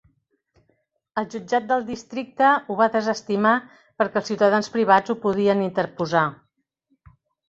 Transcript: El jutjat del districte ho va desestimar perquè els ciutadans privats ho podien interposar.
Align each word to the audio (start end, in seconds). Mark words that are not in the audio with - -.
El 1.21 1.25
jutjat 1.33 1.65
del 1.71 1.83
districte 1.89 2.47
ho 2.73 2.77
va 2.79 2.87
desestimar 2.95 3.51
perquè 4.01 4.17
els 4.21 4.31
ciutadans 4.31 4.71
privats 4.79 5.13
ho 5.15 5.17
podien 5.27 5.63
interposar. 5.67 6.25